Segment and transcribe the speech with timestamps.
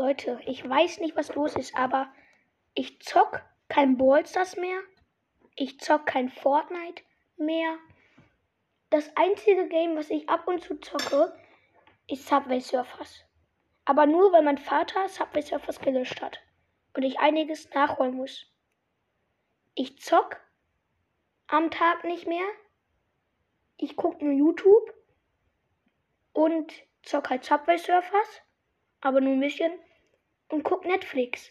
[0.00, 2.10] Leute, ich weiß nicht, was los ist, aber
[2.72, 4.80] ich zock kein Ballstars mehr.
[5.56, 7.02] Ich zock kein Fortnite
[7.36, 7.76] mehr.
[8.88, 11.36] Das einzige Game, was ich ab und zu zocke,
[12.08, 13.26] ist Subway Surfers.
[13.84, 16.40] Aber nur, weil mein Vater Subway Surfers gelöscht hat
[16.96, 18.46] und ich einiges nachholen muss.
[19.74, 20.40] Ich zock
[21.46, 22.48] am Tag nicht mehr.
[23.76, 24.94] Ich gucke nur YouTube
[26.32, 26.72] und
[27.02, 28.40] zock halt Subway Surfers,
[29.02, 29.78] aber nur ein bisschen
[30.50, 31.50] und guck Netflix.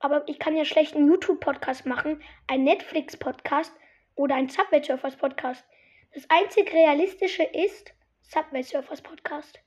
[0.00, 3.72] Aber ich kann ja schlecht einen YouTube-Podcast machen, einen Netflix-Podcast
[4.14, 5.64] oder einen Subway Surfers Podcast.
[6.14, 7.92] Das einzig Realistische ist
[8.22, 9.58] Subway Surfers Podcast.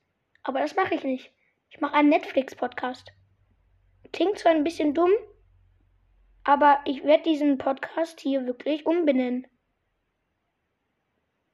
[0.42, 1.32] Aber das mache ich nicht.
[1.70, 3.12] Ich mache einen Netflix-Podcast.
[4.12, 5.10] Klingt zwar ein bisschen dumm,
[6.44, 9.46] aber ich werde diesen Podcast hier wirklich umbenennen.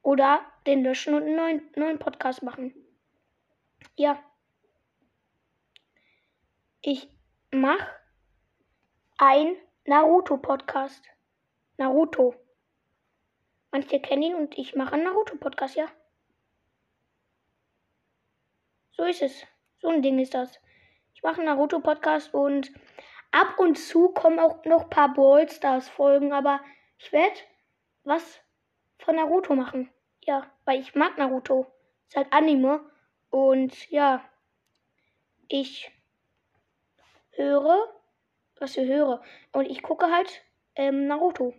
[0.01, 2.73] Oder den löschen und einen neuen, neuen Podcast machen.
[3.95, 4.23] Ja.
[6.81, 7.09] Ich
[7.51, 7.89] mache
[9.17, 11.03] ein Naruto-Podcast.
[11.75, 12.35] Naruto.
[13.71, 15.87] Manche kennen ihn und ich mache einen Naruto-Podcast, ja.
[18.91, 19.45] So ist es.
[19.79, 20.57] So ein Ding ist das.
[21.13, 22.71] Ich mache einen Naruto-Podcast und
[23.31, 26.61] ab und zu kommen auch noch ein paar Ballstars-Folgen, aber
[26.97, 27.39] ich werde
[28.05, 28.39] was
[28.99, 29.91] von Naruto machen.
[30.21, 31.67] Ja, weil ich mag Naruto.
[32.07, 32.89] Ist halt Anime.
[33.29, 34.23] Und ja,
[35.49, 35.91] ich
[37.31, 37.77] höre,
[38.59, 39.21] was ich höre.
[39.51, 40.41] Und ich gucke halt
[40.75, 41.53] ähm, Naruto.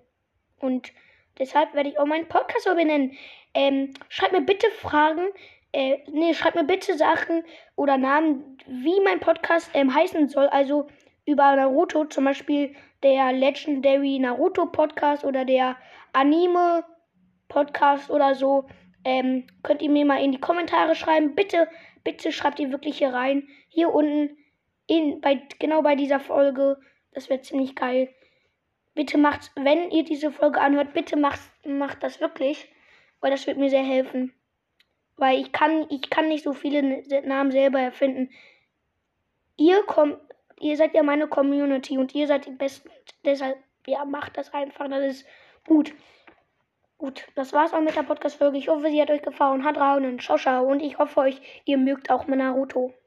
[0.58, 0.92] Und
[1.38, 3.16] deshalb werde ich auch meinen Podcast so benennen.
[3.54, 5.28] Ähm, schreibt mir bitte Fragen.
[5.72, 7.44] Äh, nee, schreibt mir bitte Sachen
[7.76, 10.48] oder Namen, wie mein Podcast ähm, heißen soll.
[10.48, 10.88] Also
[11.26, 15.76] über Naruto, zum Beispiel der Legendary Naruto Podcast oder der
[16.12, 16.84] Anime
[17.48, 18.66] Podcast oder so.
[19.04, 21.34] Ähm, könnt ihr mir mal in die Kommentare schreiben.
[21.34, 21.68] Bitte,
[22.04, 23.48] bitte schreibt ihr wirklich hier rein.
[23.68, 24.36] Hier unten,
[24.90, 26.76] in, bei, genau bei dieser Folge.
[27.12, 28.12] Das wäre ziemlich geil.
[28.94, 32.68] Bitte macht, wenn ihr diese Folge anhört, bitte macht, macht das wirklich.
[33.20, 34.34] Weil das wird mir sehr helfen.
[35.16, 38.30] Weil ich kann, ich kann nicht so viele Namen selber erfinden.
[39.56, 40.18] Ihr kommt,
[40.58, 42.90] ihr seid ja meine Community und ihr seid die Besten.
[43.24, 44.88] Deshalb, ja, macht das einfach.
[44.88, 45.26] Das ist
[45.68, 45.92] gut.
[46.98, 48.58] Gut, das war's auch mit der Podcast-Folge.
[48.58, 49.64] Ich hoffe, sie hat euch gefallen.
[49.64, 50.66] Hat rein und ciao, ciao.
[50.66, 52.92] Und ich hoffe euch, ihr mögt auch Naruto.